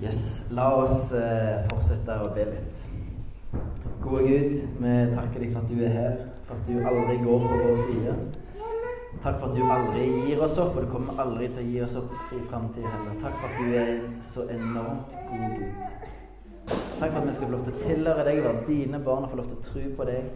[0.00, 2.82] Yes, La oss eh, fortsette å be litt.
[3.98, 7.42] Gode Gud, vi takker deg for at du er her, for at du aldri går
[7.42, 8.14] på vår side.
[9.24, 11.82] Takk for at du aldri gir oss opp, og du kommer aldri til å gi
[11.82, 13.18] oss opp i framtida heller.
[13.24, 13.92] Takk for at du er
[14.30, 15.84] så enormt god Gud.
[16.68, 19.34] Takk for at vi skal få lov til å tilhøre deg, være dine barn og
[19.34, 20.32] få lov til å tro på deg.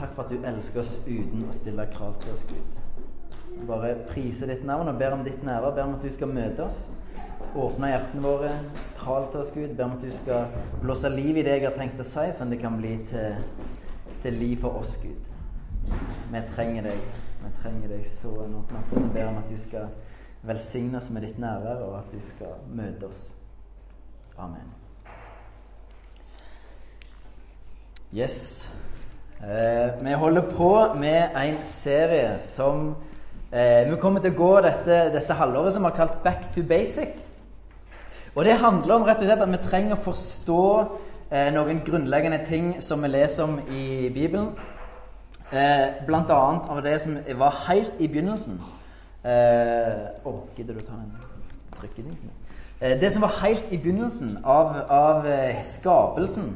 [0.00, 3.64] Takk for at du elsker oss uten å stille krav til oss, Gud.
[3.68, 5.76] Bare priser ditt navn og ber om ditt nærvær.
[5.76, 6.86] Ber om at du skal møte oss.
[7.56, 8.50] Åpne hjertene våre.
[8.98, 9.70] Tal til oss, Gud.
[9.76, 10.50] Ber om at du skal
[10.82, 13.38] blåse liv i det jeg har tenkt å si, sånn det kan bli til,
[14.20, 15.96] til liv for oss, Gud.
[16.32, 17.06] Vi trenger deg.
[17.40, 19.00] Vi trenger deg så enormt masse.
[19.00, 19.88] Vi ber om at du skal
[20.46, 23.22] velsigne oss med ditt nærvær, og at du skal møte oss.
[24.36, 24.68] Amen.
[28.12, 28.68] Yes.
[29.40, 32.94] Eh, vi holder på med en serie som
[33.52, 36.64] eh, Vi kommer til å gå dette, dette halvåret som vi har kalt Back to
[36.64, 37.16] basic.
[38.36, 40.64] Og det handler om rett og slett at vi trenger å forstå
[41.32, 44.50] eh, noen grunnleggende ting som vi leser om i Bibelen.
[45.48, 48.58] Eh, blant annet av det som var helt i begynnelsen.
[49.24, 51.16] Eh, oh, gidder du å ta den
[51.78, 52.34] trykkedingsen?
[52.82, 56.52] Eh, det som var helt i begynnelsen av, av eh, skapelsen.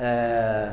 [0.00, 0.72] Eh,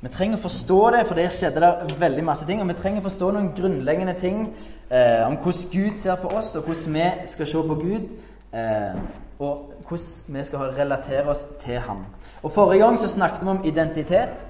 [0.00, 2.64] vi trenger å forstå det, for der skjedde det veldig masse ting.
[2.64, 4.46] Og vi trenger å forstå noen grunnleggende ting
[4.88, 8.12] eh, om hvordan Gud ser på oss, og hvordan vi skal se på Gud.
[8.52, 8.98] Eh,
[9.38, 12.04] og hvordan vi skal relatere oss til ham.
[12.42, 14.46] Og Forrige gang så snakket vi om identitet,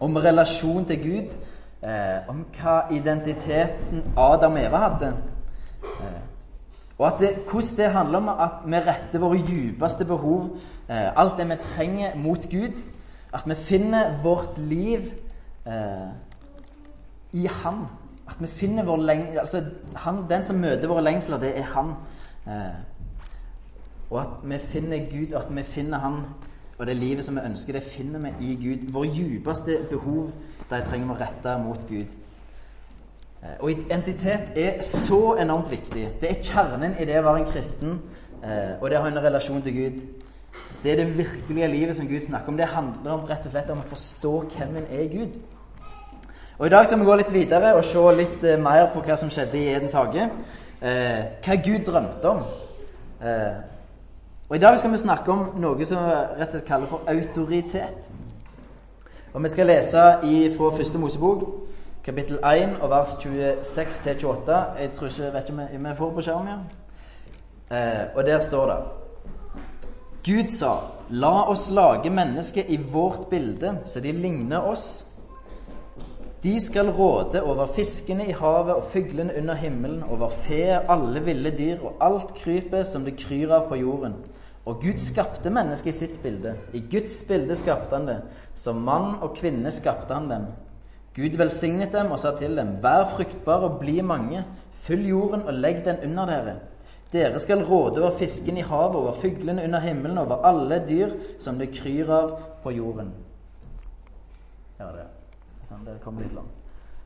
[0.00, 1.36] om relasjon til Gud.
[1.82, 5.14] Eh, om hva identiteten Adam og Eva hadde.
[5.82, 6.20] Eh,
[6.98, 10.56] og at det, hvordan det handler om at vi retter våre djupeste behov,
[10.88, 12.82] eh, alt det vi trenger, mot Gud.
[13.34, 15.00] At vi finner vårt liv
[15.66, 16.10] eh,
[17.32, 17.86] i Han.
[18.28, 19.38] At vi finner vår leng...
[19.38, 19.64] Altså,
[19.96, 21.94] han, den som møter våre lengsler, det er Han.
[22.46, 22.74] Eh,
[24.10, 26.22] og at vi finner Gud, at vi finner Han,
[26.78, 28.92] og det livet som vi ønsker, det finner vi i Gud.
[28.92, 30.30] Våre djupeste behov,
[30.70, 32.14] de trenger vi å rette mot Gud.
[33.42, 36.06] Eh, og identitet er så enormt viktig.
[36.20, 38.00] Det er kjernen i det å være en kristen,
[38.42, 40.00] eh, og det å ha en relasjon til Gud.
[40.82, 42.56] Det er det virkelige livet som Gud snakker om.
[42.56, 45.40] Det handler om rett og slett om å forstå hvem en er Gud.
[46.58, 49.16] Og I dag skal vi gå litt videre og se litt eh, mer på hva
[49.16, 50.30] som skjedde i Edens hage.
[50.80, 52.38] Hva Gud drømte om.
[54.50, 57.06] Og I dag skal vi snakke om noe som vi rett og slett kaller for
[57.06, 58.06] autoritet.
[59.30, 61.44] Og Vi skal lese i, fra første Mosebok,
[62.02, 64.56] kapittel 1 og vers 26-28.
[64.80, 66.64] Jeg tror ikke, vet ikke om vi får på skjermen.
[67.70, 67.76] Ja.
[67.76, 68.80] Eh, og der står det
[70.24, 70.72] Gud sa,
[71.10, 75.06] la oss lage mennesker i vårt bilde, så de ligner oss.
[76.42, 81.50] De skal råde over fiskene i havet og fuglene under himmelen, over fe, alle ville
[81.50, 84.18] dyr og alt krypet som det kryr av på jorden.
[84.70, 86.54] Og Gud skapte mennesket i sitt bilde.
[86.72, 88.18] I Guds bilde skapte han det.
[88.54, 90.44] Som mann og kvinne skapte han dem.
[91.16, 94.44] Gud velsignet dem og sa til dem, vær fruktbare og bli mange.
[94.84, 96.54] Fyll jorden og legg den under dere.
[97.10, 101.58] Dere skal råde over fisken i havet, over fuglene under himmelen, over alle dyr som
[101.58, 103.10] det kryr av på jorden.
[104.78, 105.10] Ja, det,
[105.66, 106.59] sånn, det kommer litt langt.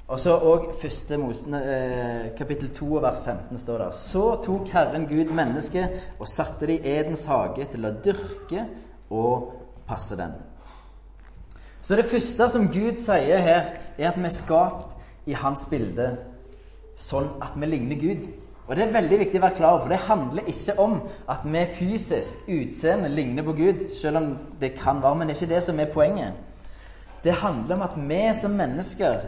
[0.09, 3.91] Og så òg første Mosen, eh, kapittel 2 vers 15 står der.
[3.91, 8.67] Så tok Herren Gud mennesket og satte det i Edens hage til å dyrke
[9.11, 9.53] og
[9.89, 10.35] passe den.
[11.83, 13.65] Så det første som Gud sier her,
[13.99, 14.89] er at vi er skapt
[15.27, 16.17] i hans bilde
[16.97, 18.29] sånn at vi ligner Gud.
[18.69, 21.45] Og Det er veldig viktig å være klar over, for det handler ikke om at
[21.45, 25.55] vi fysisk utseende ligner på Gud, selv om det kan være, men det er ikke
[25.55, 26.33] det som er poenget.
[27.25, 29.21] Det handler om at vi som mennesker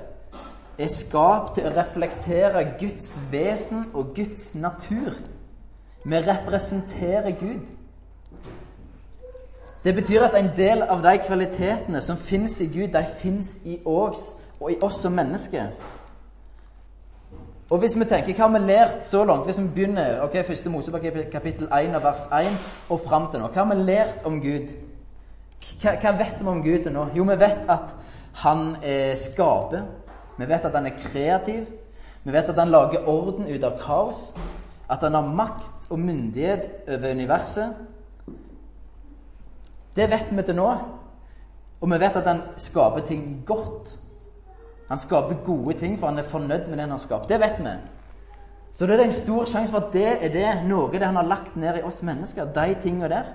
[0.78, 5.16] er skapt til å reflektere Guds vesen og Guds natur.
[6.04, 7.66] Vi representerer Gud.
[9.84, 13.78] Det betyr at en del av de kvalitetene som finnes i Gud, de finnes i
[13.87, 15.70] oss og i oss som mennesker.
[17.70, 19.44] Og hvis vi tenker, Hva har vi lært så langt?
[19.44, 22.58] Hvis vi begynner ok, første Mosebok kapittel 1 og vers 1
[22.88, 23.49] og fram til nå.
[23.49, 24.75] Hva har vi lært om Gud?
[25.82, 27.06] Hva, hva, vet vi om Gud til nå?
[27.17, 27.94] Jo, vi vet at
[28.43, 29.82] han eh, skaper.
[30.37, 31.67] Vi vet at han er kreativ.
[32.25, 34.33] Vi vet at han lager orden ut av kaos.
[34.91, 37.75] At han har makt og myndighet over universet.
[39.97, 40.71] Det vet vi til nå.
[41.81, 43.94] Og vi vet at han skaper ting godt.
[44.88, 47.29] Han skaper gode ting, for han er fornøyd med det han har skapt.
[47.29, 47.75] Det vet vi.
[48.73, 51.27] Så det er en stor sjanse for at det er det, noe det han har
[51.27, 52.53] lagt ned i oss mennesker.
[52.55, 53.33] De tingene der.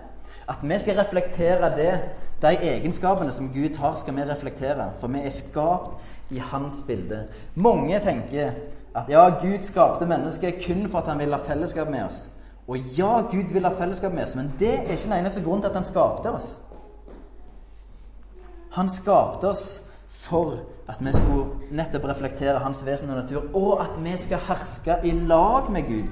[0.50, 1.94] At vi skal reflektere det,
[2.42, 4.92] de egenskapene som Gud har, skal vi reflektere.
[5.00, 7.26] For vi er skapt i hans bilde.
[7.56, 8.52] Mange tenker
[8.96, 12.32] at ja, Gud skapte mennesket kun for at han ville ha fellesskap med oss.
[12.68, 15.62] Og ja, Gud vil ha fellesskap med oss, men det er ikke den eneste grunnen
[15.62, 16.52] til at han skapte oss.
[18.72, 19.66] Han skapte oss
[20.08, 24.96] for at vi skulle nettopp reflektere hans vesen og natur, og at vi skal herske
[25.04, 26.08] i lag med Gud,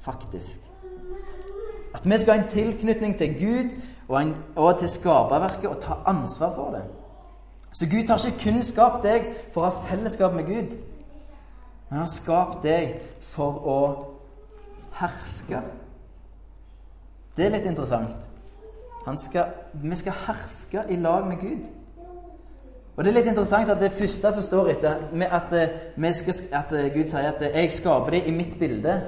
[0.00, 0.70] faktisk.
[1.94, 3.70] At vi skal ha en tilknytning til Gud
[4.08, 6.84] og, en, og til skaperverket og ta ansvar for det.
[7.72, 10.76] Så Gud har ikke kun skapt deg for å ha fellesskap med Gud.
[11.90, 13.80] Han har skapt deg for å
[14.98, 15.60] herske.
[17.36, 18.16] Det er litt interessant.
[19.22, 21.68] Skal, vi skal herske i lag med Gud.
[22.98, 26.88] Og Det er litt interessant at det første som står etter, at, eh, at eh,
[26.94, 29.00] Gud sier at eh, 'jeg skaper dem i mitt bilde'.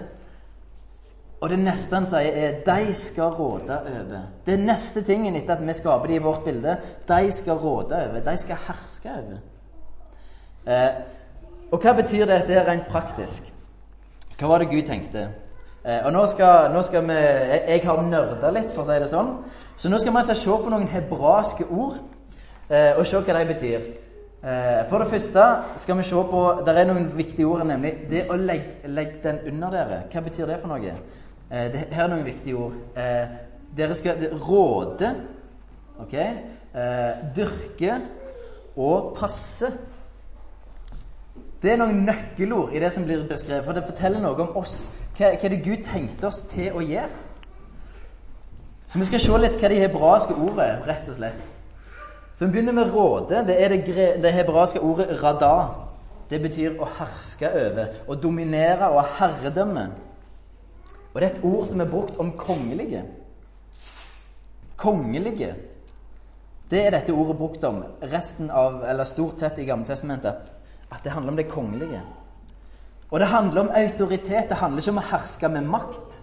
[1.40, 4.20] Og det neste han sier, er 'de skal råde over'.
[4.46, 6.76] Det neste tingen etter at vi skaper de i vårt bilde,
[7.08, 8.20] de skal råde over.
[8.20, 9.38] De skal herske over.
[10.66, 10.92] Eh,
[11.72, 13.52] og hva betyr det dette rent praktisk?
[14.38, 15.28] Hva var det Gud tenkte?
[15.84, 19.08] Eh, og nå skal, nå skal vi jeg har nerda litt, for å si det
[19.08, 19.30] sånn.
[19.76, 21.96] Så nå skal vi altså se på noen hebraiske ord
[22.68, 23.86] eh, og se hva de betyr.
[24.44, 25.46] Eh, for det første
[25.76, 29.40] skal vi se på Det er noen viktige ord, nemlig det å legge, legge den
[29.52, 30.02] under dere.
[30.12, 30.94] Hva betyr det for noe?
[31.50, 32.74] Eh, det, her er noen viktige ord.
[32.96, 33.36] Eh,
[33.76, 35.14] dere skal råde,
[35.98, 36.14] ok?
[36.14, 37.96] Eh, dyrke
[38.76, 39.72] og passe.
[41.62, 44.92] Det er noen nøkkelord i det som blir beskrevet, for det forteller noe om oss.
[45.18, 47.26] Hva, hva er det Gud tenkte oss til å gjøre?
[48.90, 51.42] Så vi skal se litt hva det hebraiske ordet er, rett og slett.
[52.38, 53.42] Så vi begynner med råde.
[53.46, 55.52] Det er det, det hebraiske ordet rada.
[56.30, 59.88] Det betyr å herske over, å dominere og ha herredømme.
[61.12, 63.02] Og det er et ord som er brukt om kongelige.
[64.76, 65.54] Kongelige.
[66.70, 70.50] Det er dette ordet brukt om resten av, eller stort sett i Gammeltestamentet.
[70.90, 72.02] At det handler om det kongelige.
[73.10, 74.48] Og det handler om autoritet.
[74.48, 76.18] Det handler ikke om å herske med makt,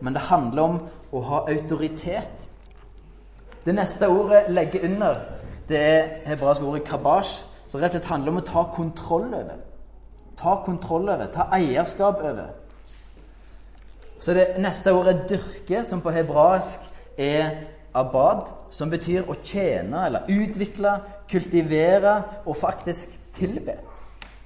[0.00, 0.80] men det handler om
[1.14, 2.48] å ha autoritet.
[3.64, 5.20] Det neste ordet 'legge under'
[5.68, 9.56] det er hebraiske ordet krabasj, som rett og slett handler om å ta kontroll over.
[10.38, 12.52] Ta kontroll over, ta eierskap over.
[14.20, 16.80] Så det neste ordet 'dyrke', som på hebraisk
[17.18, 17.50] er
[17.94, 23.76] 'abad', som betyr å tjene eller utvikle, kultivere og faktisk tilbe.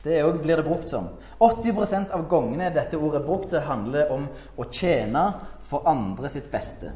[0.05, 1.09] Det òg blir det brukt som.
[1.41, 5.33] 80% av gangene dette ordet er brukt, så handler det om å tjene
[5.63, 6.93] for andre sitt beste.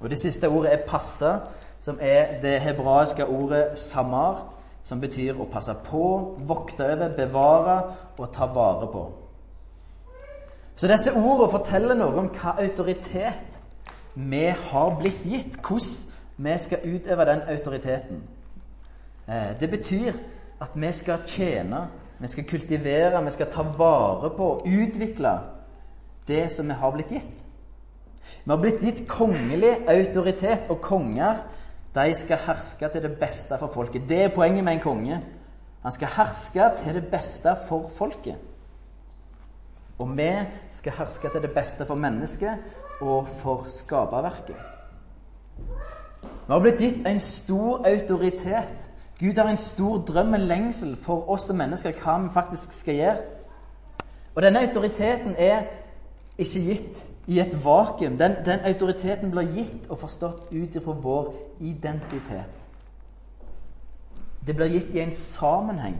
[0.00, 1.40] Og Det siste ordet er 'passe',
[1.80, 4.36] som er det hebraiske ordet 'samar',
[4.84, 7.82] som betyr å passe på, vokte over, bevare
[8.18, 9.25] og ta vare på.
[10.76, 13.60] Så disse ordene forteller noe om hva autoritet
[14.14, 15.56] vi har blitt gitt.
[15.60, 18.22] Hvordan vi skal utøve den autoriteten.
[19.28, 20.12] Eh, det betyr
[20.60, 21.86] at vi skal tjene,
[22.18, 25.32] vi skal kultivere, vi skal ta vare på og utvikle
[26.28, 27.46] det som vi har blitt gitt.
[28.44, 31.40] Vi har blitt gitt kongelig autoritet, og konger
[31.94, 34.08] de skal herske til det beste for folket.
[34.08, 35.20] Det er poenget med en konge.
[35.82, 38.36] Han skal herske til det beste for folket.
[39.98, 40.30] Og vi
[40.70, 42.58] skal herske til det beste for mennesket
[43.00, 44.56] og for skaperverket.
[46.26, 48.90] Vi har blitt gitt en stor autoritet
[49.20, 52.94] Gud har en stor drøm og lengsel for oss som mennesker, hva vi faktisk skal
[52.94, 53.16] gjøre.
[54.34, 55.62] Og denne autoriteten er
[56.38, 58.18] ikke gitt i et vakuum.
[58.18, 62.60] Den, den autoriteten blir gitt og forstått ut ifra vår identitet.
[64.46, 65.96] Det blir gitt i en sammenheng.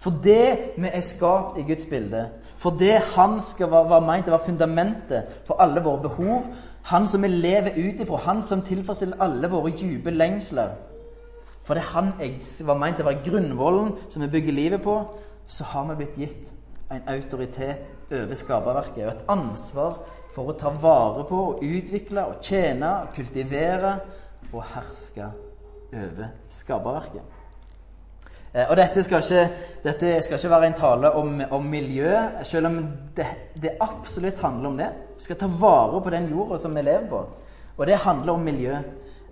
[0.00, 2.24] For det vi er skapt i Guds bilde,
[2.56, 6.50] for det Han skal være, var meint det var fundamentet for alle våre behov,
[6.86, 10.76] Han som vi lever ut ifra, Han som tilfredsstiller alle våre dype lengsler.
[11.66, 15.00] For det han jeg var meint å være grunnvollen som vi bygger livet på,
[15.46, 16.52] så har vi blitt gitt
[16.94, 19.96] en autoritet over skaperverket og et ansvar
[20.34, 23.96] for å ta vare på og utvikle og tjene og kultivere
[24.52, 25.26] og herske
[25.90, 27.35] over skaperverket.
[28.56, 32.12] Eh, og dette skal, ikke, dette skal ikke være en tale om, om miljø,
[32.46, 32.78] selv om
[33.16, 33.26] det,
[33.60, 34.88] det, absolutt handler om det.
[35.18, 37.20] Vi skal ta vare på den jorda som vi lever på.
[37.76, 38.78] Og det handler om miljø.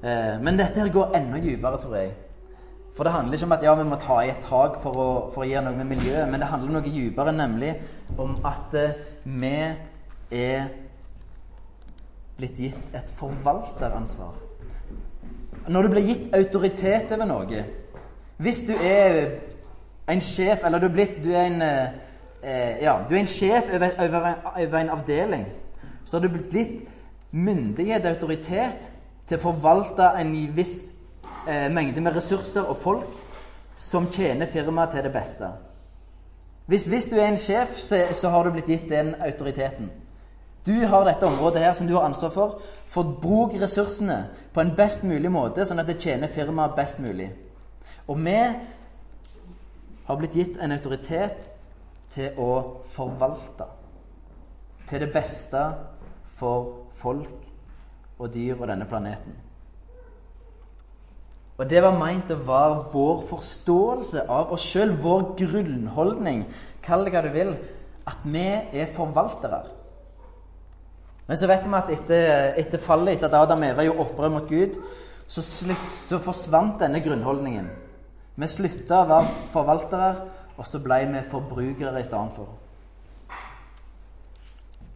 [0.04, 2.12] Eh, men dette her går enda dypere, tror jeg.
[2.94, 5.06] For det handler ikke om at ja, vi må ta i et tak for å,
[5.34, 7.72] for å gjøre noe med miljøet, men det handler noe dypere, nemlig
[8.22, 8.92] om at uh,
[9.24, 9.50] vi
[10.30, 10.68] er
[12.36, 14.36] blitt gitt et forvalteransvar.
[15.74, 17.64] Når du blir gitt autoritet over noe
[18.36, 19.26] Hvis du er
[20.08, 23.70] en sjef, eller du er, blitt, du er en eh, ja, du er en sjef
[23.74, 24.26] over, over,
[24.66, 25.46] over en avdeling,
[26.04, 26.88] så har du blitt
[27.30, 28.90] myndighet og autoritet
[29.28, 30.76] til å forvalte en viss
[31.48, 33.22] eh, mengde med ressurser og folk
[33.76, 35.48] som tjener firmaet til det beste.
[36.66, 39.90] Hvis, hvis, du er en sjef, så, så, har du blitt gitt den autoriteten.
[40.66, 42.60] Du har dette området her som du har ansvar for.
[42.88, 44.22] Forbruk ressursene
[44.52, 47.28] på en best mulig måte, sånn at det tjener firmaet best mulig.
[48.08, 48.36] Og vi
[50.04, 51.48] har blitt gitt en autoritet
[52.12, 52.50] til å
[52.92, 53.66] forvalte.
[54.88, 55.62] Til det beste
[56.36, 59.38] for folk og dyr og denne planeten.
[61.54, 66.42] Og det var meint å være vår forståelse av oss sjøl, vår grunnholdning.
[66.82, 67.54] Kall det hva du vil.
[68.10, 69.62] At vi er forvaltere.
[71.24, 72.26] Men så vet vi at etter,
[72.60, 74.74] etter fallet, etter at Adam og Eva gjorde opprør mot Gud,
[75.24, 77.70] så, slutt, så forsvant denne grunnholdningen.
[78.34, 80.14] Vi slutta å være forvaltere,
[80.58, 82.48] og så ble vi forbrukere i stedet for.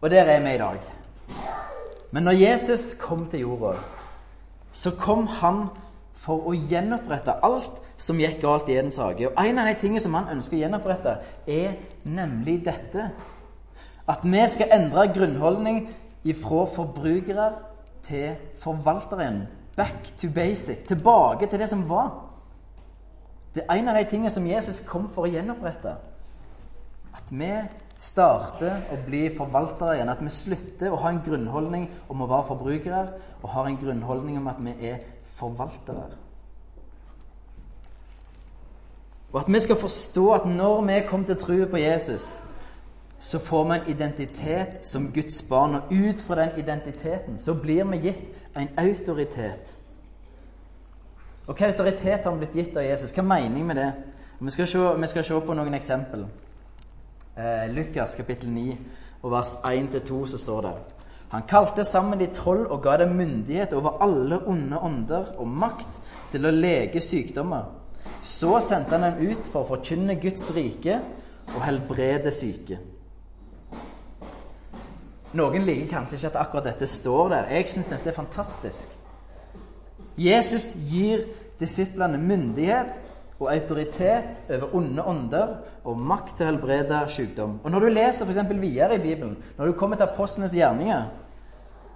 [0.01, 0.79] Og der er vi i dag.
[2.11, 3.73] Men når Jesus kom til jorda,
[4.71, 5.67] så kom han
[6.19, 9.27] for å gjenopprette alt som gikk galt i Edens hage.
[9.29, 11.17] Og En av de tingene som han ønsker å gjenopprette,
[11.47, 13.09] er nemlig dette.
[14.07, 15.83] At vi skal endre grunnholdning
[16.23, 17.51] ifra forbrukere
[18.07, 19.47] til forvalteren.
[19.75, 20.87] Back to basic.
[20.87, 22.28] Tilbake til det som var.
[23.55, 25.95] Det er en av de tingene som Jesus kom for å gjenopprette.
[27.17, 27.51] At vi
[27.99, 30.11] starter å bli forvaltere igjen.
[30.13, 33.05] At vi slutter å ha en grunnholdning om å være forbrukere,
[33.41, 34.99] og har en grunnholdning om at vi er
[35.39, 36.11] forvaltere.
[39.29, 42.29] Og at vi skal forstå at når vi kommer til tro på Jesus,
[43.19, 45.75] så får vi en identitet som Guds barn.
[45.75, 48.23] Og ut fra den identiteten så blir vi gitt
[48.57, 49.78] en autoritet.
[51.49, 53.09] Og hva autoritet har han blitt gitt av Jesus?
[53.09, 53.89] Hva er meningen med det?
[54.39, 56.27] Vi skal se, vi skal se på noen eksempel.
[57.33, 58.75] Eh, Lukas kapittel 9
[59.23, 60.73] og vers 1-2 så står det
[61.31, 65.89] Han kalte sammen de tolv og ga dem myndighet over alle onde ånder og makt
[66.31, 67.65] til å lege sykdommer.
[68.23, 71.01] Så sendte han dem ut for å forkynne Guds rike
[71.55, 72.77] og helbrede syke.
[75.33, 77.51] Noen liker kanskje ikke at akkurat dette står der.
[77.57, 78.97] Jeg syns dette er fantastisk.
[80.19, 81.27] Jesus gir
[81.59, 82.93] disiplene myndighet
[83.39, 85.55] og autoritet over onde ånder
[85.87, 87.59] og makt til å helbrede sykdom.
[87.63, 91.03] Og Når du leser for videre i Bibelen, når du kommer til apostlenes gjerninger,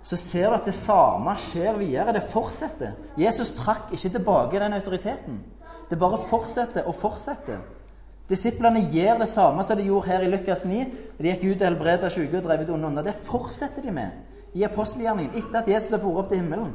[0.03, 2.13] så ser du at det samme skjer videre.
[2.13, 2.91] Det fortsetter.
[3.17, 5.43] Jesus trakk ikke tilbake den autoriteten.
[5.89, 7.59] Det bare fortsetter og fortsetter.
[8.29, 10.85] Disiplene gjør det samme som de gjorde her i Lukas 9.
[11.19, 13.03] De gikk ut og helbredet syke og drev ut onde ånder.
[13.03, 14.09] Det fortsetter de med
[14.53, 16.73] i apostelgjerningen etter at Jesus har vært opp til himmelen.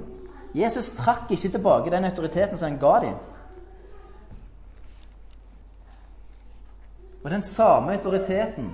[0.54, 3.14] Jesus trakk ikke tilbake den autoriteten som han ga dem.
[7.24, 8.70] Og den samme autoriteten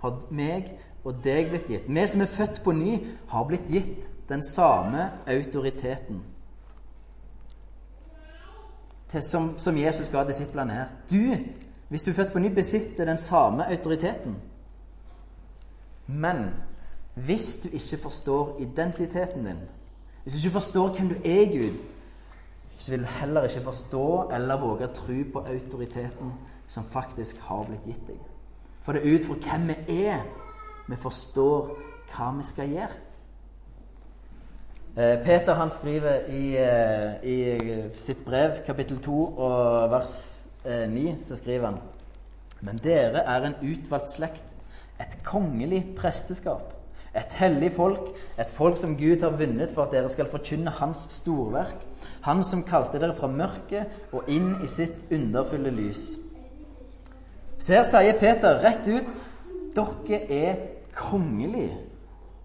[0.00, 0.72] har meg
[1.04, 1.88] og deg blitt gitt.
[1.88, 6.24] Vi som er født på ny, har blitt gitt den samme autoriteten
[9.20, 10.88] som, som, Jesus ga disiplene her.
[11.10, 11.36] Du,
[11.88, 14.36] hvis du er født på ny, besitter den samme autoriteten.
[16.06, 16.50] Men
[17.14, 19.62] hvis du ikke forstår identiteten din,
[20.26, 21.74] hvis du ikke forstår hvem du er Gud,
[22.78, 26.32] så vil du heller ikke forstå eller våge å tro på autoriteten
[26.66, 28.24] som faktisk har blitt gitt deg.
[28.82, 30.24] For det er ut fra hvem vi er,
[30.88, 31.70] vi forstår
[32.10, 32.98] hva vi skal gjøre.
[34.96, 40.16] Eh, Peter han skriver i, eh, i sitt brev, kapittel 2 og vers
[40.66, 41.78] 9, eh, så skriver han
[42.60, 44.44] Men dere er en utvalgt slekt,
[44.98, 46.75] et kongelig presteskap
[47.16, 51.06] et hellig folk, et folk som Gud har vunnet for at dere skal forkynne Hans
[51.16, 51.80] storverk.
[52.26, 56.08] Han som kalte dere fra mørket og inn i sitt underfulle lys.
[57.58, 59.08] Så her sier Peter rett ut
[59.76, 60.58] dere er
[60.96, 61.76] kongelige.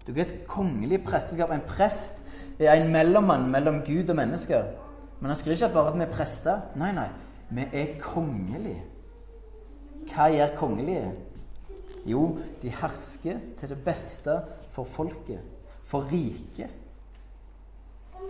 [0.06, 1.52] Dere er et kongelig presteskap.
[1.52, 2.22] En prest
[2.58, 4.64] er en mellommann mellom Gud og mennesker.
[5.20, 6.64] Men han skriver ikke bare at vi er prester.
[6.76, 7.08] Nei, nei.
[7.52, 8.82] Vi er kongelige.
[10.10, 11.12] Hva gjør kongelige?
[12.06, 14.40] Jo, de hersker til det beste
[14.72, 15.42] for folket,
[15.84, 16.70] for riket.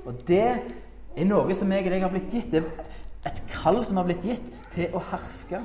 [0.07, 2.51] Og det er noe som jeg og deg har blitt gitt.
[2.53, 5.63] Det er et kall som har blitt gitt til å herske.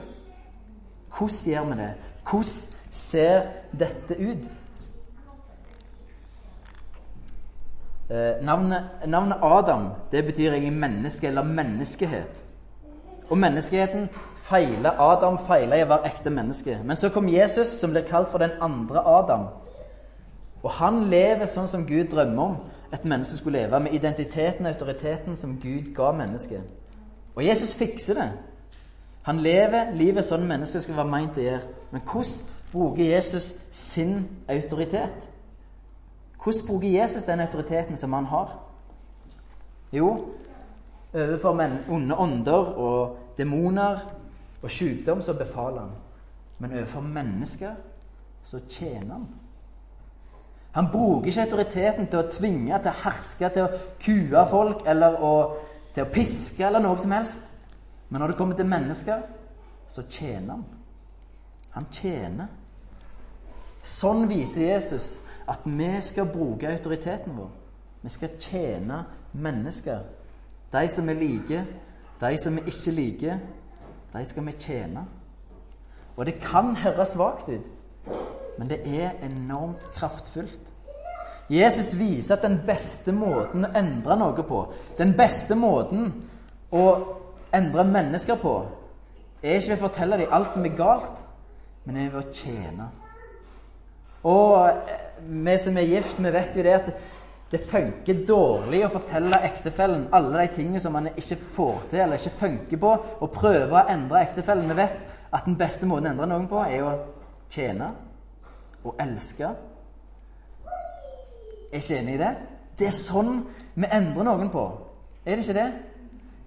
[1.18, 1.92] Hvordan gjør vi det?
[2.28, 2.54] Hvordan
[2.92, 3.48] ser
[3.80, 4.50] dette ut?
[8.10, 12.44] Eh, navnet, navnet, Adam det betyr egentlig menneske eller menneskehet.
[13.30, 16.78] Og menneskeheten feiler Adam feiler i å være ekte menneske.
[16.84, 19.50] Men så kom Jesus, som blir kalt for den andre Adam.
[20.68, 22.58] Og han lever sånn som Gud drømmer om
[22.92, 26.74] et menneske skulle leve, med identiteten og autoriteten som Gud ga mennesket.
[27.36, 28.28] Og Jesus fikser det.
[29.28, 31.72] Han lever livet sånn mennesket skal være meint å gjøre.
[31.92, 35.30] Men hvordan bruker Jesus sin autoritet?
[36.44, 38.54] Hvordan bruker Jesus den autoriteten som han har?
[39.96, 40.12] Jo,
[41.14, 41.64] overfor
[41.96, 44.04] onde ånder og demoner
[44.62, 45.98] og sykdom så befaler han.
[46.60, 47.76] Men overfor mennesker
[48.44, 49.28] så tjener han.
[50.78, 55.16] Han bruker ikke autoriteten til å tvinge, til å herske, til å kue folk eller
[55.26, 55.32] å,
[55.96, 57.40] til å piske eller noe som helst.
[58.10, 59.24] Men når det kommer til mennesker,
[59.90, 60.66] så tjener han.
[61.74, 62.52] Han tjener.
[63.82, 65.10] Sånn viser Jesus
[65.50, 67.50] at vi skal bruke autoriteten vår.
[68.06, 69.02] Vi skal tjene
[69.34, 70.06] mennesker.
[70.72, 71.66] De som vi liker,
[72.22, 73.42] de som vi ikke liker,
[74.14, 75.08] de skal vi tjene.
[76.18, 77.66] Og det kan høres svakt ut,
[78.58, 80.74] men det er enormt kraftfullt.
[81.50, 84.64] Jesus viser at den beste måten å endre noe på,
[84.98, 86.10] den beste måten
[86.76, 86.86] å
[87.56, 88.56] endre mennesker på,
[89.42, 91.22] er ikke ved å fortelle dem alt som er galt,
[91.86, 92.88] men er ved å tjene.
[94.28, 96.90] Og eh, vi som er gift, vi vet jo det at
[97.48, 102.20] det funker dårlig å fortelle ektefellen alle de tingene som man ikke får til eller
[102.20, 104.68] ikke funker på, og prøve å endre ektefellen.
[104.68, 105.00] Vi vet
[105.32, 106.98] at den beste måten å endre noen på, er å
[107.54, 107.94] tjene
[108.84, 109.50] og elske.
[111.72, 112.34] Er ikke enig i det?
[112.78, 113.40] Det er sånn
[113.78, 114.66] vi endrer noen på.
[115.26, 115.70] Er det ikke det?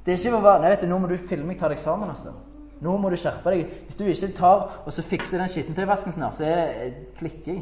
[0.05, 1.83] Det er ikke å være Nei, vet du, nå må du filme jeg tar deg
[1.83, 2.33] sammen, altså.
[2.81, 3.75] Nå må du skjerpe deg.
[3.87, 7.61] Hvis du ikke tar og så fikser den skittentøyvasken snart, så er det eh, klikking.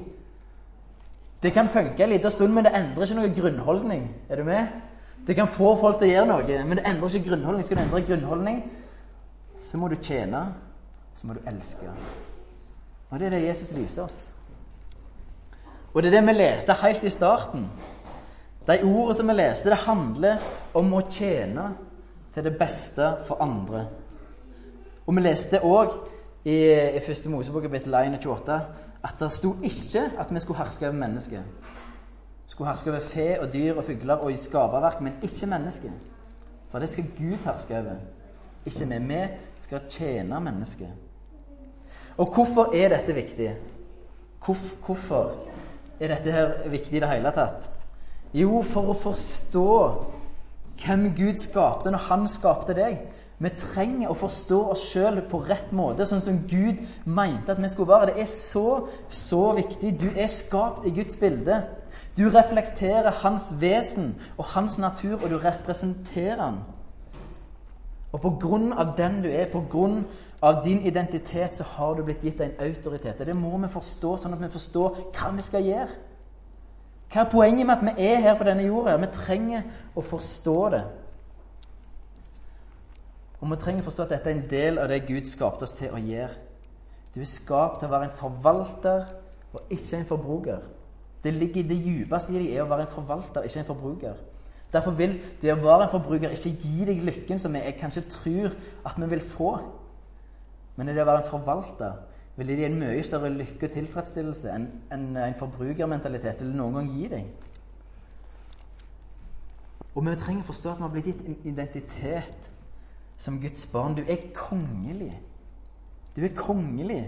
[1.42, 4.06] Det kan funke en liten stund, men det endrer ikke noe grunnholdning.
[4.30, 4.78] Er du med?
[5.26, 7.66] Det kan få folk til å gjøre noe, men det endrer ikke grunnholdning.
[7.66, 8.62] Skal du endre grunnholdning,
[9.68, 10.46] så må du tjene,
[11.18, 11.90] så må du elske.
[13.10, 14.18] Og det er det Jesus viser oss.
[15.98, 17.64] Og det er det vi leste helt i starten.
[18.66, 20.44] De ordene som vi leste, det handler
[20.78, 21.64] om å tjene
[22.34, 23.80] til det beste for andre.
[25.08, 25.96] Og vi leste òg
[26.44, 26.54] i,
[26.94, 28.60] i første Mosebok kapittel 1 28
[29.08, 31.42] at det sto ikke at vi skulle herske over mennesker.
[32.44, 35.98] Vi skulle herske over fe og dyr og fugler og i skaperverk, men ikke mennesker.
[36.70, 37.98] For det skal Gud herske over,
[38.66, 38.98] ikke vi.
[39.02, 39.26] Vi
[39.66, 40.94] skal tjene mennesket.
[42.16, 43.56] Og hvorfor er dette viktig?
[44.46, 45.34] Hvorfor
[46.00, 47.68] er dette her viktig i det hele tatt?
[48.36, 49.70] Jo, for å forstå
[50.78, 53.00] hvem Gud skapte når han skapte deg.
[53.38, 57.70] Vi trenger å forstå oss sjøl på rett måte, sånn som Gud mente at vi
[57.70, 58.12] skulle være.
[58.12, 59.94] Det er så, så viktig.
[60.00, 61.60] Du er skapt i Guds bilde.
[62.18, 66.58] Du reflekterer hans vesen og hans natur, og du representerer han.
[68.10, 70.02] Og på grunn av den du er, på grunn
[70.42, 73.20] av din identitet, så har du blitt gitt en autoritet.
[73.20, 75.96] Og det må vi forstå, sånn at vi forstår hva vi skal gjøre.
[77.08, 78.98] Hva er poenget med at vi er her på denne jorda?
[79.00, 80.82] Vi trenger å forstå det.
[83.38, 85.76] Og vi trenger å forstå at dette er en del av det Gud skapte oss
[85.78, 86.34] til å gjøre.
[87.14, 89.06] Du er skapt til å være en forvalter
[89.54, 90.66] og ikke en forbruker.
[91.24, 94.18] Det ligger i det dypeste i deg er å være en forvalter, ikke en forbruker.
[94.72, 98.52] Derfor vil det å være en forbruker ikke gi deg lykken som jeg kanskje tror
[98.86, 99.52] at vi vil få.
[100.78, 101.96] Men det å være en forvalter
[102.38, 106.90] vil gi en mye større lykke og tilfredsstillelse enn en, en forbrukermentalitet vil noen gang
[106.94, 107.32] gi deg.
[109.98, 112.52] Og vi trenger å forstå at vi har blitt gitt en identitet
[113.18, 113.96] som Guds barn.
[113.98, 115.16] Du er kongelig.
[116.14, 117.02] Du er kongelig,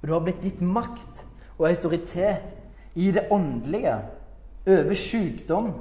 [0.00, 1.24] og du har blitt gitt makt
[1.56, 3.96] og autoritet i det åndelige
[4.70, 5.72] over sykdom.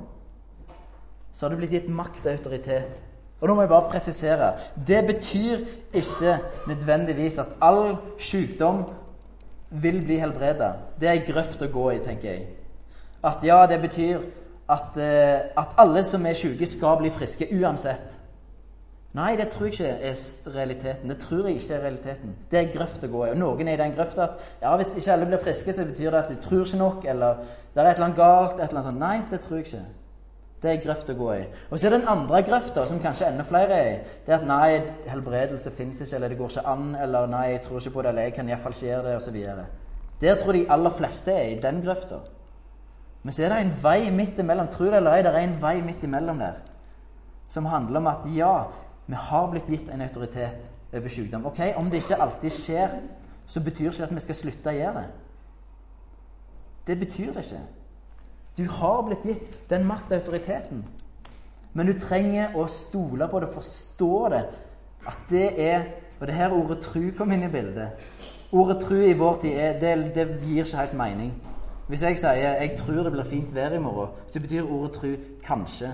[1.34, 2.98] Så har du blitt gitt makt og autoritet.
[3.40, 4.52] Og nå må jeg bare presisere
[4.88, 5.62] det betyr
[5.94, 8.84] ikke nødvendigvis at all sykdom
[9.70, 10.74] vil bli helbreda.
[11.00, 12.48] Det er grøft å gå i, tenker jeg.
[13.24, 14.24] At ja, det betyr
[14.70, 18.16] at, eh, at alle som er syke, skal bli friske uansett.
[19.18, 21.10] Nei, det tror jeg ikke er realiteten.
[21.10, 22.36] Det tror jeg ikke er realiteten.
[22.52, 23.32] Det er grøft å gå i.
[23.34, 26.12] Og noen er i den grøfta at ja, hvis ikke alle blir friske, så betyr
[26.12, 27.40] det at du tror ikke nok, eller
[27.74, 28.60] det er et eller annet galt.
[28.60, 29.00] et eller annet sånt.
[29.00, 29.82] Nei, det tror jeg ikke.
[30.60, 31.44] Det er grøft å gå i.
[31.70, 34.00] Og så er det den andre grøfta, som kanskje enda flere er i.
[34.26, 37.62] Det er at nei, helbredelse fins ikke, eller det går ikke an, eller nei, jeg
[37.68, 39.38] tror ikke på det, eller jeg kan iallfall ikke gjøre det, osv.
[40.20, 42.20] Der tror de aller fleste er, i den grøfta.
[43.24, 44.68] Men så er det en vei midt imellom.
[44.72, 46.60] Tror det eller ei, det er en vei midt imellom der.
[47.50, 48.54] Som handler om at ja,
[49.08, 51.46] vi har blitt gitt en autoritet over sykdom.
[51.46, 53.00] Ok, Om det ikke alltid skjer,
[53.48, 55.10] så betyr ikke det at vi skal slutte å gjøre det.
[56.88, 57.62] Det betyr det ikke.
[58.60, 60.84] Du har blitt gitt den makt og autoriteten.
[61.74, 64.44] Men du trenger å stole på det, forstå det.
[65.08, 65.84] At det er
[66.20, 67.88] Og det her ordet 'tru' kom inn i bildet.
[68.52, 71.34] Ordet 'tru' i vår tid er, det, det gir ikke helt mening.
[71.88, 75.44] Hvis jeg sier 'jeg tror det blir fint vær i morgen', så betyr ordet 'tru'
[75.44, 75.92] kanskje.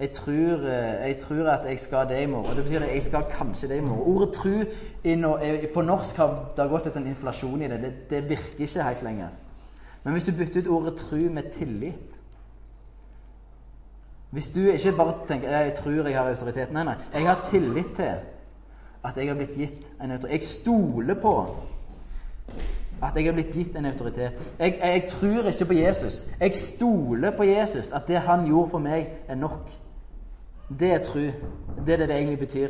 [0.00, 2.56] Jeg tror, eh, jeg tror, at jeg skal det i morgen.
[2.56, 4.14] Det betyr at jeg skal kanskje det i morgen.
[4.14, 7.82] Ordet 'tru' på norsk har det har gått litt sånn inflasjon i det.
[7.82, 8.10] det.
[8.10, 8.28] det.
[8.28, 9.28] virker ikke helt lenger.
[10.04, 12.18] Men hvis du bytter ut ordet 'tru' med 'tillit'
[14.30, 16.94] Hvis du ikke bare tenker 'jeg tror jeg har autoritet' Nei, nei.
[17.14, 18.14] Jeg har tillit til
[19.04, 20.32] at jeg har blitt gitt en autoritet.
[20.32, 21.56] Jeg stoler på
[23.02, 24.32] at jeg har blitt gitt en autoritet.
[24.58, 26.26] Jeg, jeg, tror ikke på Jesus.
[26.40, 27.92] Jeg stoler på Jesus.
[27.92, 29.70] At det han gjorde for meg, er nok.
[30.78, 31.20] Det er tro.
[31.86, 32.68] Det er det det egentlig betyr.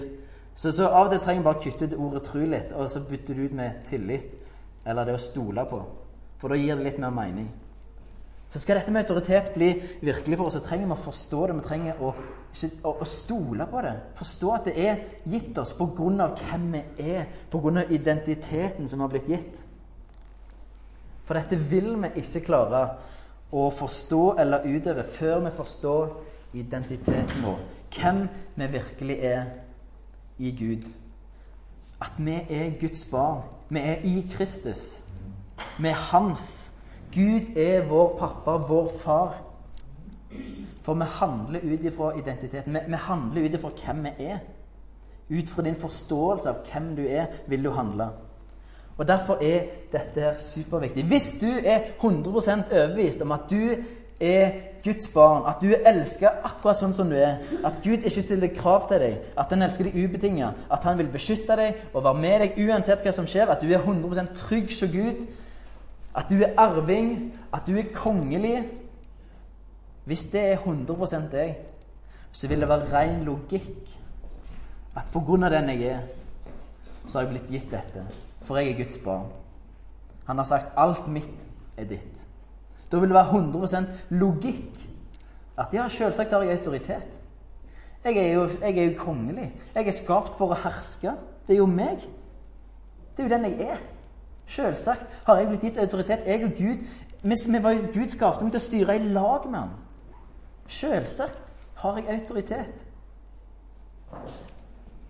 [0.54, 3.00] Så, så av og til trenger jeg bare kutte ut ordet 'tro' litt, og så
[3.00, 4.26] bytte det ut med tillit.
[4.86, 5.82] Eller det å stole på.
[6.38, 7.48] For da gir det litt mer mening.
[8.48, 11.56] Så skal dette med autoritet bli virkelig for oss, så trenger vi å forstå det.
[11.58, 13.94] Vi trenger å, å, å stole på det.
[14.16, 16.30] Forstå at det er gitt oss pga.
[16.40, 17.84] hvem vi er, pga.
[17.90, 19.64] identiteten som har blitt gitt.
[21.28, 22.82] For dette vil vi ikke klare
[23.52, 26.14] å forstå eller utøve før vi forstår
[26.54, 27.60] identiteten vår.
[27.92, 28.22] Hvem
[28.54, 29.44] vi virkelig er
[30.38, 30.88] i Gud.
[32.00, 33.42] At vi er Guds barn.
[33.68, 35.04] Vi er i Kristus.
[35.84, 36.74] Er Hans.
[37.14, 39.36] Gud er vår pappa, vår far.
[40.82, 42.74] For vi handler ut ifra identiteten.
[42.74, 44.38] Vi, vi handler ut ifra hvem vi er.
[45.30, 48.08] Ut fra din forståelse av hvem du er, vil du handle.
[48.98, 49.60] Og Derfor er
[49.92, 51.04] dette superviktig.
[51.04, 53.70] Hvis du er 100% overbevist om at du
[54.20, 54.50] er
[54.84, 58.50] Guds barn, at du er elska akkurat sånn som du er, at Gud ikke stiller
[58.54, 62.22] krav til deg, at han elsker deg ubetinget, at han vil beskytte deg og være
[62.22, 65.22] med deg uansett hva som skjer, at du er 100% trygg som Gud,
[66.16, 68.68] at du er arving, at du er kongelig
[70.08, 71.56] Hvis det er 100% deg,
[72.32, 73.90] så vil det være ren logikk
[74.96, 76.06] at på grunn av den jeg er,
[77.04, 78.04] så har jeg blitt gitt dette.
[78.40, 79.26] For jeg er Guds barn.
[80.26, 82.24] Han har sagt 'alt mitt er ditt'.
[82.92, 84.88] Da vil det være 100 logikk
[85.58, 87.20] at ja, selvsagt har jeg autoritet.
[88.04, 89.52] Jeg er, jo, jeg er jo kongelig.
[89.74, 91.12] Jeg er skapt for å herske.
[91.46, 91.98] Det er jo meg.
[93.16, 93.80] Det er jo den jeg er.
[94.48, 96.26] Selvsagt har jeg blitt gitt autoritet.
[96.26, 96.86] Jeg og Gud
[97.22, 99.72] vi, vi var i Gud skapte meg til å styre i lag med ham.
[100.70, 101.42] Selvsagt
[101.82, 102.84] har jeg autoritet.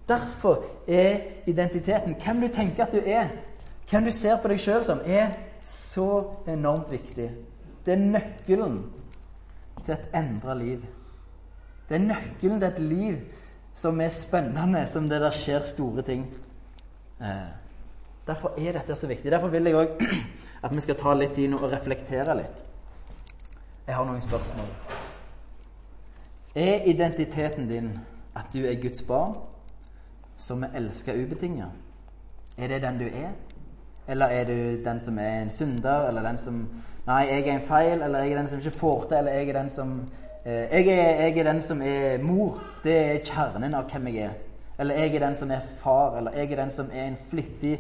[0.09, 3.29] Derfor er identiteten, hvem du tenker at du er,
[3.91, 5.35] hvem du ser på deg sjøl som, er
[5.69, 6.09] så
[6.49, 7.29] enormt viktig.
[7.85, 8.79] Det er nøkkelen
[9.85, 10.81] til et endra liv.
[11.89, 13.19] Det er nøkkelen til et liv
[13.77, 16.25] som er spennende, som det der skjer store ting.
[17.21, 17.68] Eh.
[18.29, 19.31] Derfor er dette så viktig.
[19.33, 20.03] Derfor vil jeg òg
[20.65, 22.65] at vi skal ta litt tid nå og reflektere litt.
[23.89, 24.69] Jeg har noen spørsmål.
[26.59, 27.93] Er identiteten din
[28.37, 29.39] at du er Guds barn,
[30.37, 31.73] som er elska ubetinget?
[32.59, 33.33] Er det den du er?
[34.09, 36.69] Eller er du den som er en synder, eller den som
[37.09, 39.49] Nei, jeg er en feil, eller jeg er den som ikke får til, eller jeg
[39.49, 39.93] er den som
[40.45, 42.59] eh, jeg, er, jeg er den som er mor.
[42.85, 44.35] Det er kjernen av hvem jeg er.
[44.79, 47.79] Eller jeg er den som er far, eller jeg er den som er en flittig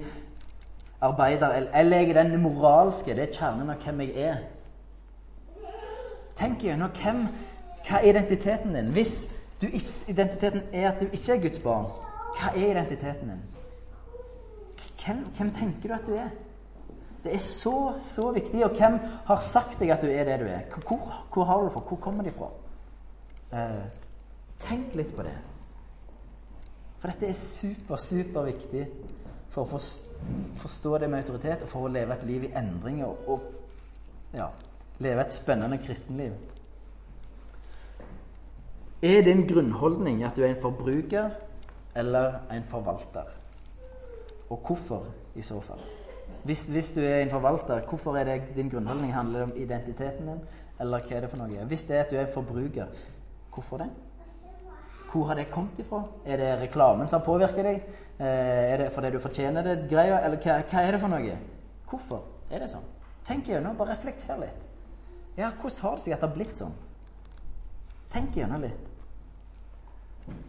[1.00, 3.14] arbeider, eller jeg er den moralske.
[3.14, 4.40] Det er kjernen av hvem jeg er.
[6.38, 7.24] Tenk gjennom hvem,
[7.86, 8.92] hva er identiteten din?
[8.94, 9.14] Hvis
[9.60, 9.66] du,
[10.08, 11.88] identiteten er at du ikke er Guds barn,
[12.38, 13.46] hva er identiteten din?
[14.98, 16.30] Hvem, hvem tenker du at du er?
[17.24, 18.64] Det er så, så viktig.
[18.64, 20.66] Og hvem har sagt deg at du er det du er?
[20.86, 21.82] Hvor, hvor har du det fra?
[21.88, 22.50] Hvor kommer de fra?
[23.58, 23.84] Eh,
[24.62, 25.34] tenk litt på det.
[26.98, 28.86] For dette er super, super viktig
[29.66, 33.28] for å forstå det med autoritet og for å leve et liv i endring og,
[33.28, 34.48] og ja,
[35.02, 36.34] leve et spennende kristenliv.
[39.02, 41.30] Er din grunnholdning at du er en forbruker
[41.94, 43.30] eller en forvalter?
[44.50, 45.80] Og hvorfor, i så fall?
[46.44, 49.14] Hvis, hvis, du er en forvalter, hvorfor er det din grunnholdning?
[49.14, 50.40] Handler om identiteten din,
[50.80, 51.64] eller hva er det for noe?
[51.70, 52.90] Hvis det er at du er en forbruker,
[53.54, 53.88] hvorfor det?
[55.08, 56.02] Hvor har det kommet ifra?
[56.26, 57.84] Er det reklamen som påvirker deg?
[58.18, 61.36] Eh, er det fordi du fortjener det greia, eller hva, hva, er det for noe?
[61.88, 62.84] Hvorfor er det sånn?
[63.24, 64.66] Tenk gjennom, bare reflekter litt.
[65.38, 66.76] Ja, hvordan har det seg at det har blitt sånn?
[68.12, 68.84] Tenk gjennom litt.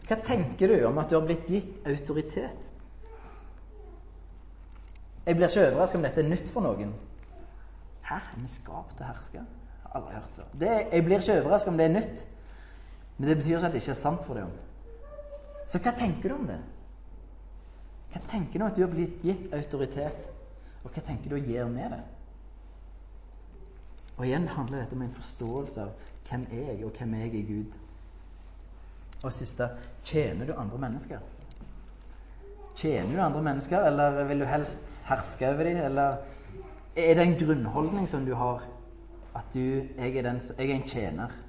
[0.09, 2.67] Hva tenker du om at du har blitt gitt autoritet?
[5.27, 6.91] Jeg blir ikke overrasket om dette er nytt for noen.
[8.09, 8.17] Hæ?
[8.17, 9.43] Er vi skapt til å herske?
[9.43, 10.51] Jeg har aldri hørt før.
[10.63, 12.23] Det, jeg blir ikke overrasket om det er nytt.
[13.19, 14.59] Men det betyr ikke at det ikke er sant for deg.
[15.69, 16.59] Så hva tenker du om det?
[18.13, 20.29] Hva tenker du om at du har blitt gitt autoritet?
[20.85, 21.99] Og hva tenker du å gjøre med det?
[24.15, 27.35] Og igjen handler dette om en forståelse av hvem er jeg, og hvem er jeg
[27.35, 27.77] i Gud.
[29.19, 29.67] Og siste
[30.07, 31.21] tjener du andre mennesker?
[32.79, 35.79] Tjener du andre mennesker, eller vil du helst herske over dem?
[35.83, 36.21] Eller
[36.95, 38.63] er det en grunnholdning som du har,
[39.35, 41.41] at du, jeg, er, den, jeg er en tjener?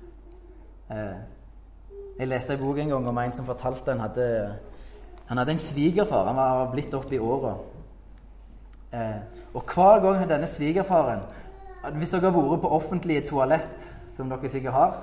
[0.91, 1.21] Eh,
[2.21, 4.27] jeg leste en bok en gang om en som fortalte han hadde,
[5.31, 6.27] han hadde en svigerfar.
[6.29, 7.55] Han var blitt opp i åra.
[8.93, 9.21] Eh,
[9.55, 11.21] og hver gang denne svigerfaren
[11.95, 13.85] Hvis dere har vært på offentlige toalett,
[14.17, 14.97] som dere sikkert har,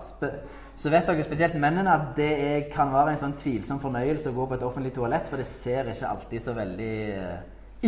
[0.78, 4.36] så vet dere spesielt mennene at det er, kan være en sånn tvilsom fornøyelse å
[4.36, 7.40] gå på et offentlig toalett, for det ser ikke alltid så veldig eh,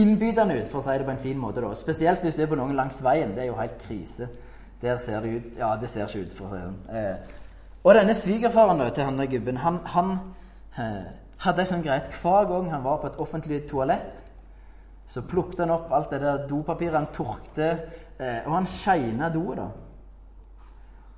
[0.02, 1.62] innbydende ut, for å si det på en fin måte.
[1.62, 1.70] da.
[1.78, 3.36] Spesielt hvis du er på noen langs veien.
[3.36, 4.32] Det er jo helt krise.
[4.82, 6.82] Der ser det ut Ja, det ser ikke ut, for å si det sånn.
[6.98, 7.38] Eh,
[7.84, 10.12] og denne svigerfaren til han gubben, han, han
[10.78, 11.12] eh,
[11.46, 14.24] hadde ei sånn greit hver gang han var på et offentlig toalett,
[15.10, 17.70] så plukket han opp alt det der dopapiret, han tørkte,
[18.20, 19.70] eh, og han shina doet, da.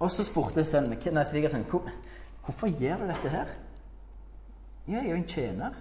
[0.02, 1.90] Og så spurte sønnen, nei, svigersønnen hvor,
[2.46, 3.52] hvorfor gjør du dette her?
[4.88, 5.76] Jeg er jo en tjener.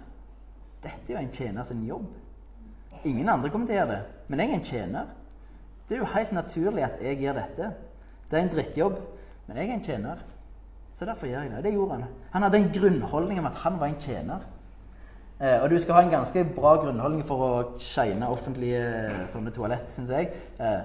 [0.83, 2.09] Dette er jo en tjener sin jobb.
[3.05, 5.15] Ingen andre kommer til å gjøre det, men jeg er en tjener.
[5.89, 7.71] Det er jo helt naturlig at jeg gjør dette.
[8.29, 8.99] Det er en drittjobb,
[9.47, 10.21] men jeg er en tjener.
[10.93, 11.63] Så derfor gjør jeg det.
[11.63, 12.03] Det gjorde han.
[12.31, 14.39] Han hadde en grunnholdning om at han var en tjener.
[15.41, 17.51] Eh, og du skal ha en ganske bra grunnholdning for å
[17.81, 20.29] shine offentlige eh, sånne toalett, syns jeg.
[20.59, 20.81] Eh,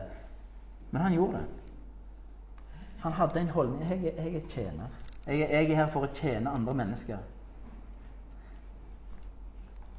[0.90, 2.64] men han gjorde det.
[3.04, 3.90] Han hadde en holdning.
[3.90, 5.00] Jeg, jeg er tjener.
[5.26, 7.18] Jeg, jeg er her for å tjene andre mennesker.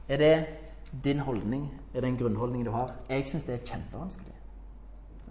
[0.08, 0.34] Er det
[1.04, 1.68] din holdning?
[1.94, 2.96] Er det en grunnholdning du har?
[3.10, 4.36] Jeg syns det er kjempevanskelig.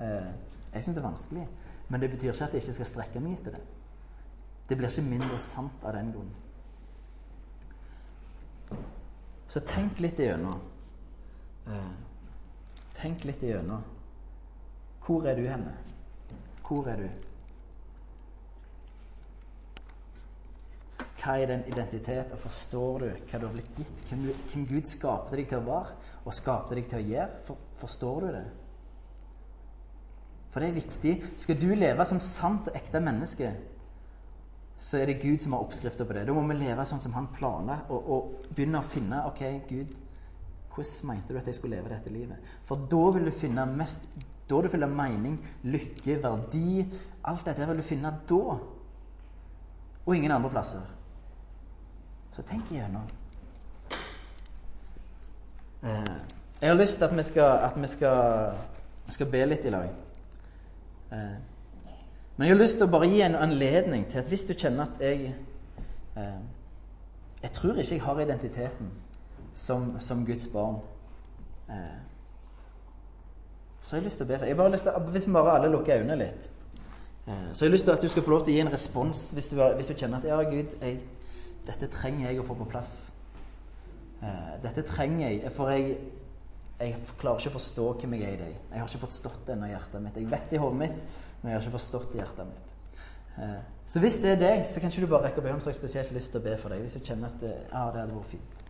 [0.01, 0.29] Eh,
[0.75, 1.47] jeg syns det er vanskelig.
[1.89, 3.63] Men det betyr ikke at jeg ikke skal strekke meg etter det.
[4.69, 6.33] Det blir ikke mindre sant av den grunn.
[9.49, 10.59] Så tenk litt igjennom.
[11.71, 11.93] Eh,
[12.99, 13.85] tenk litt igjennom.
[15.07, 15.77] Hvor er du henne?
[16.67, 17.07] Hvor er du?
[21.21, 24.03] Hva er din identitet, og forstår du hva du har blitt gitt?
[24.11, 27.41] Hvem, hvem Gud skapte deg til å være, og skapte deg til å gjøre?
[27.47, 28.45] For, forstår du det?
[30.51, 31.15] For det er viktig.
[31.43, 33.51] Skal du leve som sant og ekte menneske,
[34.79, 36.27] så er det Gud som har oppskrifter på det.
[36.29, 39.93] Da må vi leve sånn som han planla, og, og, begynne å finne Ok, Gud,
[40.75, 42.51] hvordan mente du at jeg skulle leve dette livet?
[42.69, 44.05] For da vil du finne mest
[44.47, 46.85] Da du føler mening, lykke, verdi
[47.27, 48.59] Alt dette vil du finne da.
[50.07, 50.85] Og ingen andre plasser.
[52.37, 53.09] Så tenk igjennom.
[55.83, 56.17] Eh,
[56.61, 58.61] jeg har lyst til at vi skal, at vi skal,
[59.09, 59.89] skal be litt i lag.
[62.37, 64.91] Men jeg har lyst til å bare gi en anledning til at hvis du kjenner
[64.91, 65.33] at jeg
[66.17, 66.43] eh,
[67.43, 68.91] Jeg tror ikke jeg har identiteten
[69.55, 70.81] som, som Guds barn.
[71.71, 71.99] Eh,
[73.83, 75.59] så har jeg lyst til å be for jeg bare lyst til, Hvis vi bare
[75.59, 76.49] alle lukker øynene litt
[77.27, 78.73] eh, Så har jeg lyst til at du skal få lov til å gi en
[78.73, 81.01] respons hvis du, hvis du kjenner at ja, Gud, jeg,
[81.67, 82.97] dette trenger jeg å få på plass.
[84.23, 85.97] Eh, dette trenger jeg, for jeg,
[86.81, 88.59] jeg klarer ikke å forstå hvem jeg er i deg.
[88.71, 90.21] Jeg har ikke forstått det ennå i hjertet mitt.
[90.21, 92.71] Jeg vet i hodet mitt, men jeg har ikke forstått hjertet mitt.
[93.39, 95.69] Eh, så hvis det er deg, så kan ikke du bare rekke opp hånden, så
[95.69, 96.81] har jeg spesielt lyst til å be for deg.
[96.83, 98.65] Hvis du kjenner at det, ja, det hadde vært fint.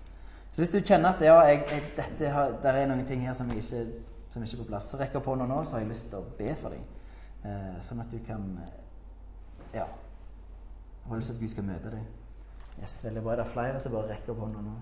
[0.51, 3.33] Så hvis du kjenner at ja, jeg, jeg, dette har, der er noen ting her
[3.39, 3.81] som, ikke,
[4.35, 6.21] som ikke er på plass, så rekk opp hånda nå, så har jeg lyst til
[6.21, 6.85] å be for deg.
[7.49, 8.45] Eh, sånn at du kan
[9.73, 9.89] Ja.
[9.89, 12.13] Jeg har lyst til at Gud skal møte deg.
[12.83, 13.33] Yes, veldig bra.
[13.33, 14.77] Er det flere som bare rekker opp hånda nå?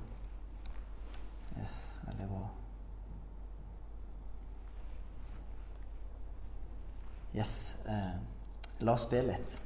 [1.60, 1.78] Yes,
[2.10, 2.44] veldig bra.
[7.34, 7.84] Yes.
[7.88, 8.14] Eh,
[8.86, 9.60] la oss be litt.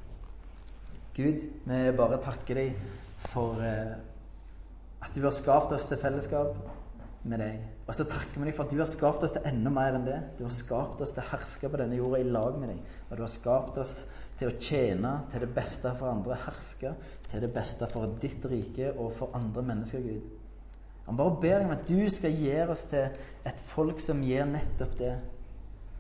[1.19, 2.77] Gud, vi bare takker deg
[3.29, 3.97] for eh,
[5.03, 6.55] at du har skapt oss til fellesskap
[7.29, 7.59] med deg.
[7.89, 10.07] Og så takker vi deg for at du har skapt oss til enda mer enn
[10.07, 10.19] det.
[10.39, 12.97] Du har skapt oss til å herske på denne jorda i lag med deg.
[13.09, 13.95] Og du har skapt oss
[14.39, 16.93] til å tjene til det beste for andre, herske
[17.29, 20.37] til det beste for ditt rike og for andre mennesker, Gud.
[21.09, 24.51] Han bare ber deg om at du skal gjøre oss til et folk som gjør
[24.53, 25.15] nettopp det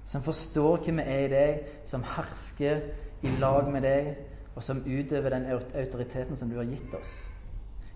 [0.09, 2.81] som forstår hvem vi er i deg, som hersker
[3.23, 4.15] i lag med deg,
[4.57, 7.13] og som utøver den autoriteten som du har gitt oss.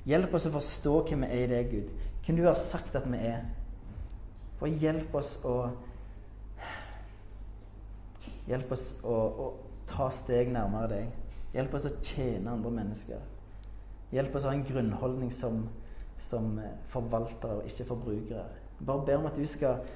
[0.07, 1.89] Hjelp oss å forstå hvem vi er i deg, Gud.
[2.27, 3.47] Hvem du har sagt at vi er.
[4.61, 5.57] Og hjelp oss å
[8.43, 9.45] Hjelp oss å, å
[9.87, 11.11] ta steg nærmere deg.
[11.55, 13.21] Hjelp oss å tjene andre mennesker.
[14.11, 15.61] Hjelp oss å ha en grunnholdning som,
[16.19, 16.57] som
[16.91, 18.43] forvaltere og ikke forbrukere.
[18.83, 19.87] Bare ber om at du skal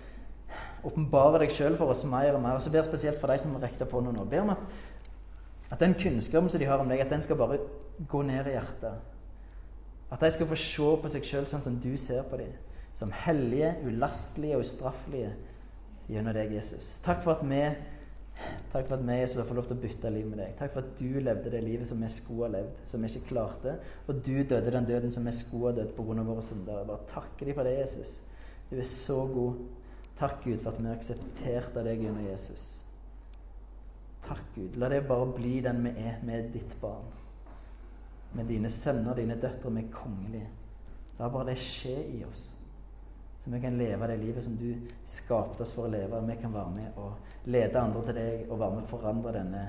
[0.87, 2.59] åpenbare deg sjøl for oss mer og mer.
[2.59, 4.27] Og så ber jeg spesielt for de som rekker på noe nå.
[4.31, 7.59] Ber om at den kunnskapen som de har om deg, at den skal bare
[8.09, 9.03] gå ned i hjertet.
[10.13, 12.55] At de skal få se på seg sjøl sånn som du ser på dem.
[12.97, 15.35] Som hellige, ulastelige og ustraffelige
[16.09, 16.97] gjennom deg, Jesus.
[17.05, 17.61] Takk for at vi
[18.73, 20.51] Takk for at vi Jesus, har fått lov til å bytte liv med deg.
[20.59, 23.31] Takk for at du levde det livet som vi skulle ha levd, som vi ikke
[23.31, 23.77] klarte.
[24.05, 26.25] Og du døde den døden som vi skulle ha dødd pga.
[26.27, 26.83] våre synder.
[26.83, 28.13] Jeg bare takker deg for det, Jesus.
[28.71, 29.63] Du er så god.
[30.19, 32.65] Takk, Gud, for at vi er akseptert av deg gjennom Jesus.
[34.25, 34.77] Takk, Gud.
[34.81, 37.11] La det bare bli den vi er med ditt barn.
[38.37, 39.73] Med dine sønner, dine døtre.
[39.73, 40.49] Vi er kongelige.
[41.19, 42.47] La bare det skje i oss.
[43.45, 44.73] Så vi kan leve det livet som du
[45.07, 46.23] skapte oss for å leve.
[46.27, 49.67] Vi kan være med og lede andre til deg og være med og forandre denne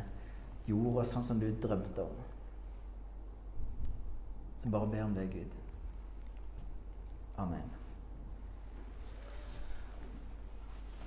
[0.67, 2.23] jorda sånn som du drømte om.
[4.63, 5.60] Så bare be om det, Gud.
[7.38, 7.67] Amen.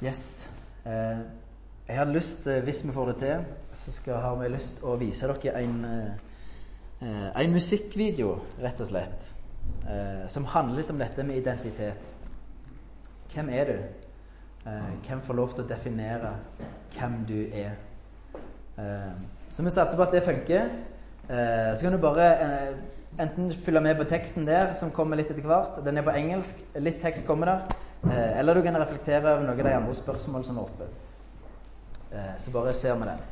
[0.03, 0.51] Yes.
[0.87, 1.19] Eh,
[1.89, 4.95] jeg hadde lyst, eh, hvis vi får det til, så skal, har vi lyst å
[4.97, 6.13] vise dere en, eh,
[7.03, 8.31] eh, en musikkvideo,
[8.63, 9.29] rett og slett,
[9.85, 12.15] eh, som handler litt om dette med identitet.
[13.35, 13.79] Hvem er du?
[14.67, 16.33] Eh, hvem får lov til å definere
[16.97, 17.77] hvem du er?
[19.53, 20.71] Så vi satser på at det funker.
[21.77, 22.75] Så kan du bare
[23.19, 25.85] enten følge med på teksten der, som kommer litt etter hvert.
[25.85, 26.57] Den er på engelsk.
[26.75, 27.77] Litt tekst kommer der.
[28.05, 30.89] Eh, eller du kan reflektere over noen av de andre spørsmålene som er oppe.
[32.13, 33.27] Eh, så bare ser vi den.